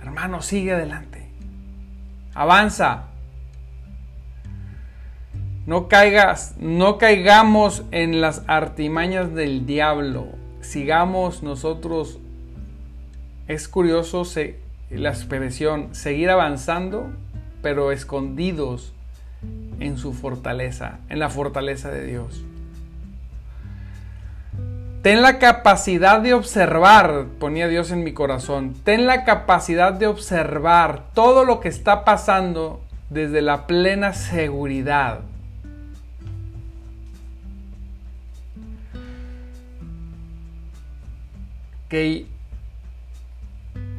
Hermano, 0.03 0.43
sigue 0.43 0.73
adelante. 0.73 1.27
Avanza. 2.35 3.05
No 5.65 5.89
caigas, 5.89 6.55
no 6.59 6.99
caigamos 6.99 7.85
en 7.93 8.21
las 8.21 8.45
artimañas 8.47 9.35
del 9.35 9.65
diablo. 9.65 10.27
Sigamos 10.61 11.43
nosotros 11.43 12.19
es 13.47 13.69
curioso 13.69 14.25
la 14.91 15.09
expresión 15.09 15.95
seguir 15.95 16.29
avanzando, 16.29 17.11
pero 17.63 17.91
escondidos 17.91 18.93
en 19.81 19.99
su 19.99 20.13
fortaleza, 20.13 20.99
en 21.09 21.19
la 21.19 21.29
fortaleza 21.29 21.91
de 21.91 22.05
Dios. 22.05 22.45
Ten 25.03 25.23
la 25.23 25.39
capacidad 25.39 26.21
de 26.21 26.35
observar, 26.35 27.27
ponía 27.39 27.69
Dios 27.69 27.91
en 27.93 28.03
mi 28.03 28.13
corazón, 28.13 28.75
ten 28.85 29.07
la 29.07 29.25
capacidad 29.25 29.93
de 29.93 30.07
observar 30.07 31.05
todo 31.15 31.45
lo 31.45 31.61
que 31.61 31.69
está 31.69 32.05
pasando 32.05 32.81
desde 33.11 33.41
la 33.41 33.67
plena 33.67 34.13
seguridad. 34.13 35.21
Que 41.89 42.27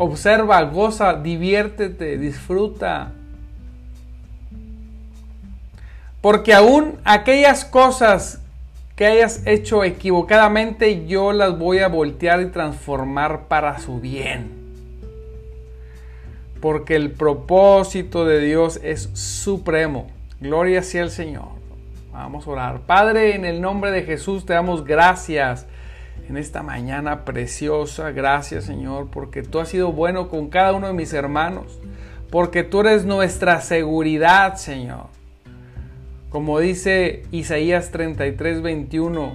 Observa, 0.01 0.61
goza, 0.63 1.13
diviértete, 1.13 2.17
disfruta. 2.17 3.11
Porque 6.21 6.53
aún 6.53 6.99
aquellas 7.05 7.63
cosas 7.65 8.41
que 8.95 9.05
hayas 9.05 9.47
hecho 9.47 9.85
equivocadamente, 9.85 11.05
yo 11.07 11.31
las 11.31 11.57
voy 11.57 11.79
a 11.79 11.87
voltear 11.87 12.41
y 12.41 12.47
transformar 12.47 13.47
para 13.47 13.79
su 13.79 14.01
bien. 14.01 14.51
Porque 16.59 16.97
el 16.97 17.11
propósito 17.11 18.25
de 18.25 18.41
Dios 18.41 18.81
es 18.83 19.09
supremo. 19.13 20.07
Gloria 20.41 20.83
sea 20.83 21.03
el 21.03 21.11
Señor. 21.11 21.47
Vamos 22.11 22.45
a 22.45 22.49
orar. 22.49 22.79
Padre, 22.81 23.35
en 23.35 23.45
el 23.45 23.61
nombre 23.61 23.91
de 23.91 24.03
Jesús 24.03 24.45
te 24.45 24.51
damos 24.51 24.83
gracias 24.83 25.65
en 26.27 26.35
esta 26.35 26.61
mañana 26.63 27.23
preciosa. 27.23 28.11
Gracias 28.11 28.65
Señor, 28.65 29.07
porque 29.09 29.41
tú 29.41 29.59
has 29.59 29.69
sido 29.69 29.93
bueno 29.93 30.27
con 30.27 30.49
cada 30.49 30.73
uno 30.73 30.87
de 30.87 30.93
mis 30.93 31.13
hermanos, 31.13 31.79
porque 32.29 32.63
tú 32.63 32.81
eres 32.81 33.05
nuestra 33.05 33.61
seguridad, 33.61 34.55
Señor. 34.55 35.18
Como 36.29 36.59
dice 36.59 37.23
Isaías 37.31 37.89
33, 37.89 38.61
21, 38.61 39.33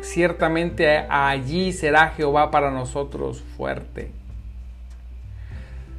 ciertamente 0.00 0.98
allí 1.08 1.72
será 1.72 2.10
Jehová 2.10 2.52
para 2.52 2.70
nosotros 2.70 3.42
fuerte. 3.56 4.12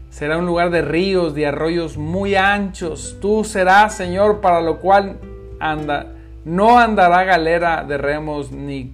Será 0.10 0.38
un 0.38 0.46
lugar 0.46 0.70
de 0.72 0.82
ríos, 0.82 1.36
de 1.36 1.48
arroyos 1.48 1.98
muy 1.98 2.36
anchos. 2.36 3.18
Tú 3.22 3.44
serás, 3.44 3.96
Señor, 3.96 4.40
para 4.40 4.62
lo 4.62 4.80
cual 4.80 5.18
anda, 5.60 6.14
no 6.46 6.80
andará 6.80 7.26
galera 7.26 7.84
de 7.84 7.98
remos 7.98 8.52
ni 8.52 8.94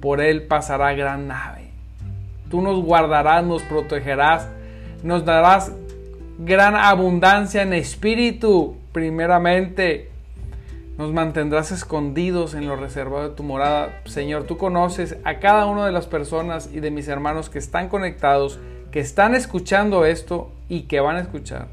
por 0.00 0.20
él 0.20 0.44
pasará 0.44 0.94
gran 0.94 1.26
nave. 1.26 1.70
Tú 2.50 2.62
nos 2.62 2.82
guardarás, 2.84 3.44
nos 3.44 3.62
protegerás, 3.62 4.48
nos 5.02 5.24
darás 5.24 5.72
gran 6.38 6.76
abundancia 6.76 7.62
en 7.62 7.72
espíritu, 7.72 8.76
primeramente. 8.92 10.13
Nos 10.96 11.12
mantendrás 11.12 11.72
escondidos 11.72 12.54
en 12.54 12.66
lo 12.66 12.76
reservado 12.76 13.28
de 13.28 13.34
tu 13.34 13.42
morada. 13.42 14.00
Señor, 14.04 14.44
tú 14.44 14.56
conoces 14.56 15.16
a 15.24 15.40
cada 15.40 15.66
una 15.66 15.84
de 15.86 15.92
las 15.92 16.06
personas 16.06 16.70
y 16.72 16.78
de 16.78 16.92
mis 16.92 17.08
hermanos 17.08 17.50
que 17.50 17.58
están 17.58 17.88
conectados, 17.88 18.60
que 18.92 19.00
están 19.00 19.34
escuchando 19.34 20.04
esto 20.04 20.52
y 20.68 20.82
que 20.82 21.00
van 21.00 21.16
a 21.16 21.20
escuchar. 21.20 21.66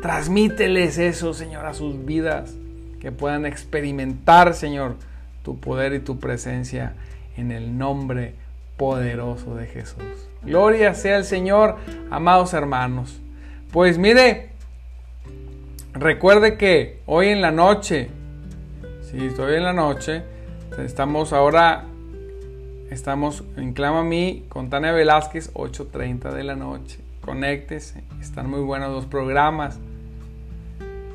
Transmíteles 0.00 0.96
eso, 0.96 1.34
Señor, 1.34 1.66
a 1.66 1.74
sus 1.74 2.06
vidas, 2.06 2.54
que 3.00 3.12
puedan 3.12 3.44
experimentar, 3.44 4.54
Señor, 4.54 4.96
tu 5.42 5.60
poder 5.60 5.92
y 5.92 6.00
tu 6.00 6.18
presencia 6.18 6.94
en 7.36 7.52
el 7.52 7.76
nombre 7.76 8.34
poderoso 8.78 9.54
de 9.56 9.66
Jesús. 9.66 10.02
Gloria 10.42 10.94
sea 10.94 11.18
el 11.18 11.24
Señor, 11.24 11.76
amados 12.10 12.54
hermanos. 12.54 13.20
Pues 13.72 13.98
mire, 13.98 14.55
recuerde 15.98 16.56
que 16.56 17.00
hoy 17.06 17.28
en 17.28 17.40
la 17.40 17.50
noche, 17.50 18.08
si 19.02 19.26
estoy 19.26 19.54
en 19.56 19.64
la 19.64 19.72
noche, 19.72 20.22
estamos 20.78 21.32
ahora, 21.32 21.84
estamos 22.90 23.44
en 23.56 23.72
Clama 23.72 24.00
a 24.00 24.04
mí 24.04 24.44
con 24.48 24.70
Tania 24.70 24.92
Velázquez, 24.92 25.52
8.30 25.54 26.32
de 26.32 26.44
la 26.44 26.54
noche. 26.54 27.00
Conéctese, 27.22 28.04
están 28.20 28.48
muy 28.50 28.60
buenos 28.60 28.92
los 28.92 29.06
programas. 29.06 29.78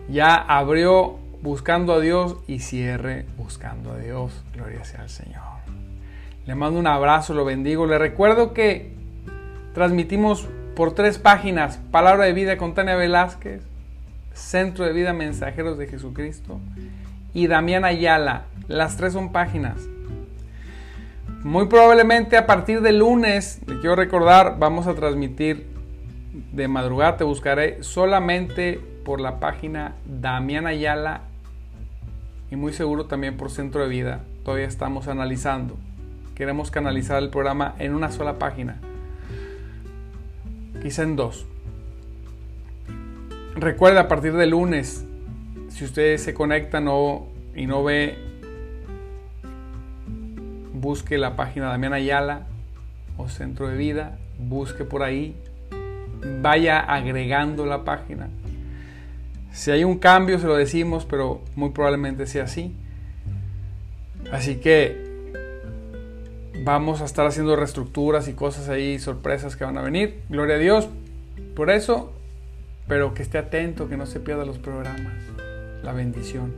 Ya 0.09 0.35
abrió 0.35 1.17
buscando 1.41 1.93
a 1.93 1.99
Dios 1.99 2.37
y 2.47 2.59
cierre 2.59 3.25
buscando 3.37 3.93
a 3.93 3.97
Dios. 3.97 4.43
Gloria 4.53 4.83
sea 4.83 5.01
al 5.01 5.09
Señor. 5.09 5.41
Le 6.45 6.55
mando 6.55 6.79
un 6.79 6.87
abrazo, 6.87 7.33
lo 7.33 7.45
bendigo. 7.45 7.85
Le 7.85 7.97
recuerdo 7.97 8.53
que 8.53 8.93
transmitimos 9.73 10.49
por 10.75 10.93
tres 10.93 11.17
páginas 11.17 11.77
Palabra 11.91 12.25
de 12.25 12.33
Vida 12.33 12.57
con 12.57 12.73
Tania 12.73 12.95
Velázquez, 12.95 13.63
Centro 14.33 14.85
de 14.85 14.93
Vida 14.93 15.13
Mensajeros 15.13 15.77
de 15.77 15.87
Jesucristo 15.87 16.59
y 17.33 17.47
Damián 17.47 17.85
Ayala. 17.85 18.45
Las 18.67 18.97
tres 18.97 19.13
son 19.13 19.31
páginas. 19.31 19.77
Muy 21.43 21.67
probablemente 21.67 22.37
a 22.37 22.45
partir 22.45 22.81
de 22.81 22.91
lunes, 22.91 23.61
le 23.65 23.79
quiero 23.79 23.95
recordar, 23.95 24.57
vamos 24.59 24.87
a 24.87 24.93
transmitir 24.93 25.67
de 26.51 26.67
madrugada, 26.67 27.17
te 27.17 27.23
buscaré 27.23 27.83
solamente 27.83 28.79
por 29.03 29.19
la 29.19 29.39
página 29.39 29.95
Damián 30.05 30.67
Ayala 30.67 31.21
y 32.51 32.55
muy 32.55 32.73
seguro 32.73 33.05
también 33.05 33.37
por 33.37 33.49
Centro 33.49 33.81
de 33.81 33.89
Vida. 33.89 34.21
Todavía 34.43 34.67
estamos 34.67 35.07
analizando. 35.07 35.77
Queremos 36.35 36.69
canalizar 36.69 37.21
el 37.21 37.29
programa 37.29 37.75
en 37.79 37.95
una 37.95 38.11
sola 38.11 38.37
página. 38.37 38.79
Quizá 40.81 41.03
en 41.03 41.15
dos. 41.15 41.45
Recuerda 43.55 44.01
a 44.01 44.07
partir 44.07 44.33
de 44.33 44.47
lunes, 44.47 45.05
si 45.69 45.85
ustedes 45.85 46.23
se 46.23 46.33
conectan 46.33 46.87
y 47.55 47.65
no 47.67 47.83
ve, 47.83 48.17
busque 50.73 51.17
la 51.17 51.35
página 51.35 51.67
Damián 51.67 51.93
Ayala 51.93 52.47
o 53.17 53.29
Centro 53.29 53.67
de 53.67 53.77
Vida, 53.77 54.17
busque 54.39 54.83
por 54.83 55.03
ahí, 55.03 55.35
vaya 56.41 56.79
agregando 56.79 57.65
la 57.65 57.83
página 57.83 58.29
si 59.51 59.69
hay 59.71 59.83
un 59.83 59.99
cambio, 59.99 60.39
se 60.39 60.47
lo 60.47 60.55
decimos, 60.55 61.05
pero 61.05 61.41
muy 61.55 61.71
probablemente 61.71 62.25
sea 62.25 62.43
así. 62.43 62.73
Así 64.31 64.55
que 64.55 65.09
vamos 66.63 67.01
a 67.01 67.05
estar 67.05 67.25
haciendo 67.25 67.55
reestructuras 67.55 68.27
y 68.27 68.33
cosas 68.33 68.69
ahí, 68.69 68.97
sorpresas 68.99 69.55
que 69.55 69.65
van 69.65 69.77
a 69.77 69.81
venir. 69.81 70.21
Gloria 70.29 70.55
a 70.55 70.59
Dios 70.59 70.87
por 71.55 71.69
eso, 71.69 72.13
pero 72.91 73.13
que 73.13 73.23
esté 73.23 73.37
atento, 73.37 73.87
que 73.87 73.95
no 73.95 74.05
se 74.05 74.19
pierda 74.19 74.43
los 74.43 74.57
programas. 74.57 75.13
La 75.81 75.93
bendición. 75.93 76.53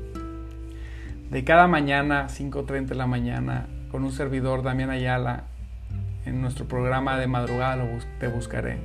De 1.30 1.44
cada 1.44 1.68
mañana, 1.68 2.28
5.30 2.28 2.88
de 2.88 2.96
la 2.96 3.06
mañana, 3.06 3.68
con 3.92 4.04
un 4.04 4.12
servidor, 4.12 4.64
Damián 4.64 4.90
Ayala, 4.90 5.44
en 6.26 6.42
nuestro 6.42 6.66
programa 6.66 7.20
de 7.20 7.28
madrugada, 7.28 7.86
te 8.20 8.28
buscaré. 8.30 8.80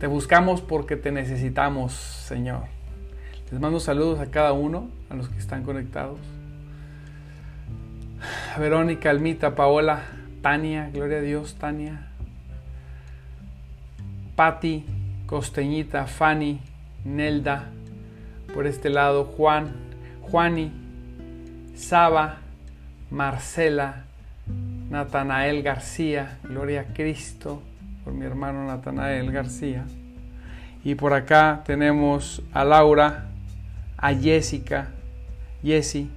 Te 0.00 0.06
buscamos 0.06 0.60
porque 0.60 0.96
te 0.96 1.12
necesitamos, 1.12 1.94
Señor. 1.94 2.64
Les 3.50 3.58
mando 3.58 3.80
saludos 3.80 4.20
a 4.20 4.30
cada 4.30 4.52
uno, 4.52 4.90
a 5.08 5.14
los 5.14 5.30
que 5.30 5.38
están 5.38 5.62
conectados. 5.62 6.18
Verónica, 8.58 9.08
Almita, 9.08 9.54
Paola, 9.54 10.02
Tania, 10.42 10.90
gloria 10.92 11.16
a 11.16 11.22
Dios, 11.22 11.54
Tania. 11.54 12.08
Patti, 14.36 14.84
Costeñita, 15.32 16.04
Fanny, 16.04 16.60
Nelda, 17.06 17.70
por 18.52 18.66
este 18.66 18.90
lado, 18.90 19.24
Juan, 19.24 19.72
Juani, 20.20 20.70
Saba, 21.74 22.40
Marcela, 23.10 24.04
Natanael 24.90 25.62
García, 25.62 26.36
gloria 26.44 26.82
a 26.82 26.84
Cristo, 26.92 27.62
por 28.04 28.12
mi 28.12 28.26
hermano 28.26 28.66
Natanael 28.66 29.32
García. 29.32 29.86
Y 30.84 30.96
por 30.96 31.14
acá 31.14 31.62
tenemos 31.64 32.42
a 32.52 32.66
Laura, 32.66 33.30
a 33.96 34.12
Jessica, 34.12 34.90
Jessie 35.62 36.10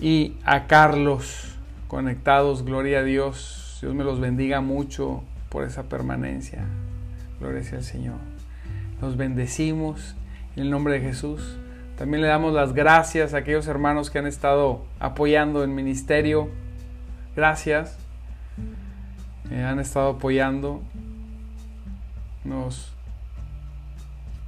y 0.00 0.36
a 0.44 0.68
Carlos 0.68 1.56
conectados. 1.88 2.64
Gloria 2.64 3.00
a 3.00 3.02
Dios. 3.02 3.78
Dios 3.80 3.92
me 3.96 4.04
los 4.04 4.20
bendiga 4.20 4.60
mucho 4.60 5.24
por 5.48 5.64
esa 5.64 5.82
permanencia. 5.82 6.64
Gloria 7.42 7.62
al 7.72 7.82
Señor. 7.82 8.18
Los 9.00 9.16
bendecimos 9.16 10.14
en 10.54 10.62
el 10.62 10.70
nombre 10.70 10.94
de 10.94 11.00
Jesús. 11.00 11.56
También 11.98 12.22
le 12.22 12.28
damos 12.28 12.54
las 12.54 12.72
gracias 12.72 13.34
a 13.34 13.38
aquellos 13.38 13.66
hermanos 13.66 14.10
que 14.10 14.20
han 14.20 14.28
estado 14.28 14.84
apoyando 15.00 15.64
el 15.64 15.70
ministerio. 15.70 16.50
Gracias 17.34 17.98
han 19.50 19.80
estado 19.80 20.10
apoyando. 20.10 20.82
Nos 22.44 22.92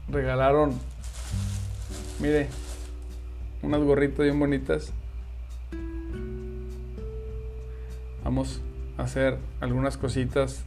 regalaron, 0.09 0.79
mire, 2.21 2.49
unas 3.61 3.81
gorritas 3.81 4.21
bien 4.21 4.39
bonitas. 4.39 4.93
Vamos 8.23 8.61
a 8.99 9.03
hacer 9.03 9.39
algunas 9.61 9.97
cositas 9.97 10.65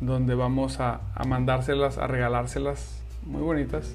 donde 0.00 0.34
vamos 0.34 0.80
a, 0.80 1.00
mandárselas, 1.26 1.98
a 1.98 2.06
regalárselas 2.06 3.02
muy 3.24 3.42
bonitas. 3.42 3.94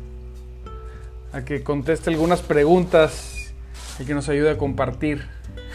A 1.34 1.44
que 1.44 1.64
conteste 1.64 2.10
algunas 2.10 2.42
preguntas 2.42 3.54
y 4.00 4.06
que 4.06 4.14
nos 4.14 4.30
ayude 4.30 4.52
a 4.52 4.58
compartir. 4.58 5.26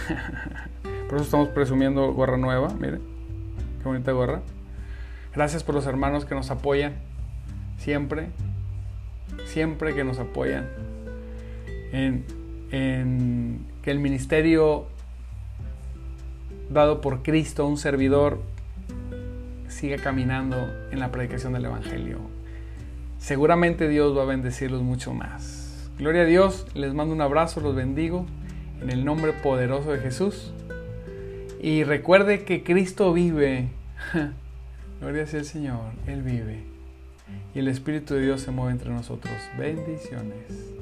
Por 1.09 1.17
eso 1.17 1.25
estamos 1.25 1.49
presumiendo 1.49 2.13
gorra 2.13 2.37
nueva, 2.37 2.69
mire 2.71 3.15
bonita 3.89 4.13
gorra. 4.13 4.41
Gracias 5.35 5.63
por 5.63 5.75
los 5.75 5.87
hermanos 5.87 6.25
que 6.25 6.35
nos 6.35 6.51
apoyan. 6.51 6.95
Siempre. 7.79 8.29
Siempre 9.47 9.95
que 9.95 10.05
nos 10.05 10.19
apoyan. 10.19 10.69
En, 11.93 12.25
en 12.71 13.67
que 13.83 13.91
el 13.91 13.99
ministerio 13.99 14.87
dado 16.71 17.01
por 17.01 17.23
Cristo, 17.23 17.67
un 17.67 17.77
servidor, 17.77 18.41
siga 19.75 19.97
caminando 19.97 20.73
en 20.93 21.01
la 21.01 21.11
predicación 21.11 21.53
del 21.53 21.65
Evangelio. 21.65 22.19
Seguramente 23.19 23.89
Dios 23.89 24.17
va 24.17 24.23
a 24.23 24.27
bendecirlos 24.27 24.83
mucho 24.83 25.13
más. 25.13 25.91
Gloria 25.99 26.23
a 26.23 26.27
Dios, 26.27 26.67
les 26.75 26.95
mando 26.95 27.13
un 27.13 27.21
abrazo, 27.21 27.61
los 27.61 27.75
bendigo 27.75 28.25
en 28.81 28.91
el 28.91 29.05
nombre 29.05 29.33
poderoso 29.33 29.91
de 29.93 29.99
Jesús. 29.99 30.53
Y 31.61 31.83
recuerde 31.83 32.45
que 32.45 32.63
Cristo 32.63 33.13
vive. 33.13 33.69
Gloria 35.01 35.27
sea 35.27 35.41
el 35.41 35.47
Señor, 35.47 35.81
Él 36.07 36.23
vive. 36.23 36.63
Y 37.55 37.59
el 37.59 37.69
Espíritu 37.69 38.15
de 38.15 38.21
Dios 38.21 38.43
se 38.43 38.53
mueve 38.53 38.73
entre 38.73 38.91
nosotros. 38.91 39.35
Bendiciones. 39.59 40.73